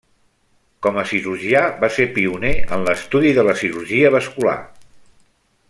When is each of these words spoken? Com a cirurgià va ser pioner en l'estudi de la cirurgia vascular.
Com 0.85 0.95
a 1.01 1.03
cirurgià 1.09 1.61
va 1.83 1.89
ser 1.97 2.07
pioner 2.15 2.53
en 2.77 2.87
l'estudi 2.87 3.35
de 3.41 3.45
la 3.49 3.55
cirurgia 3.61 4.13
vascular. 4.17 4.57